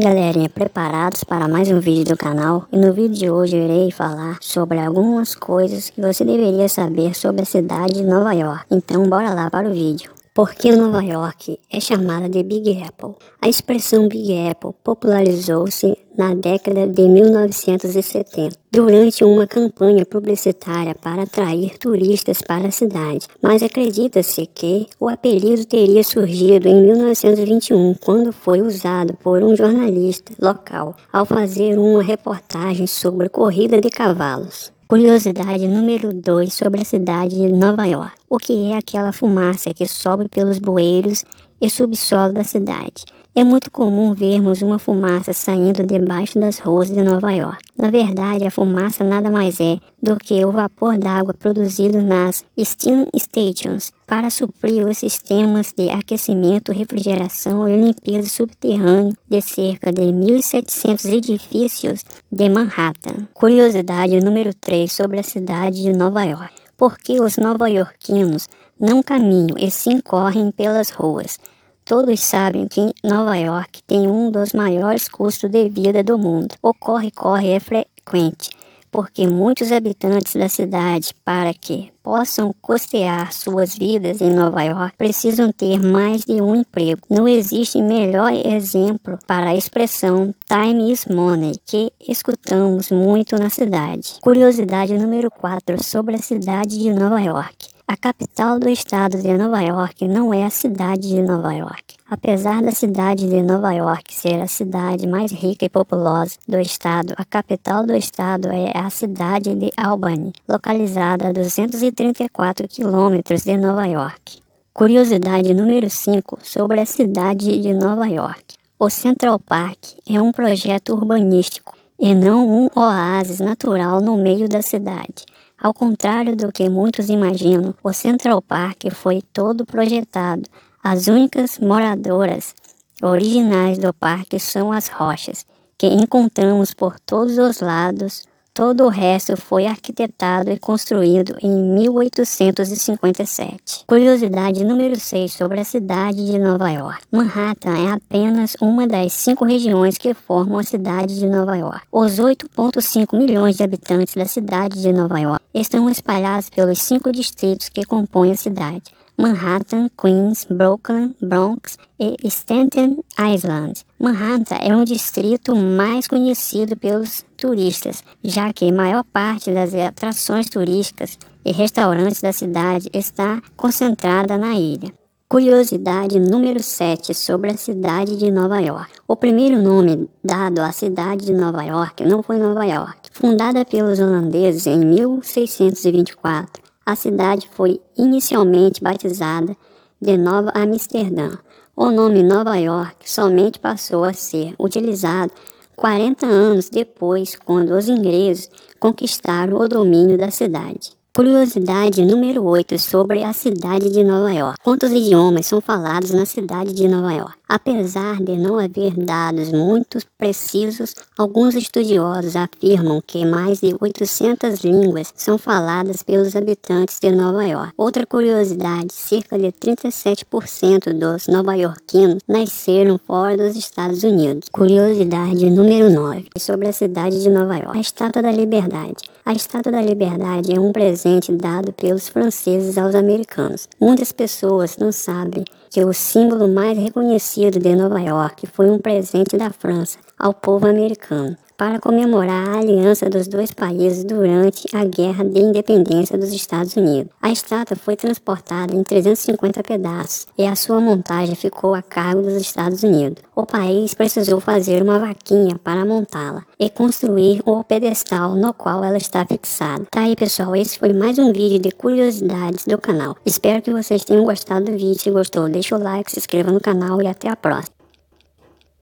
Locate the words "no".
2.78-2.90, 124.00-124.16, 258.34-258.54, 266.50-266.58